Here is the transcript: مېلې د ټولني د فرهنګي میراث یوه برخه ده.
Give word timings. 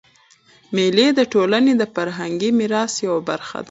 مېلې 0.75 1.07
د 1.13 1.19
ټولني 1.33 1.73
د 1.77 1.83
فرهنګي 1.93 2.49
میراث 2.59 2.93
یوه 3.05 3.19
برخه 3.29 3.57
ده. 3.59 3.59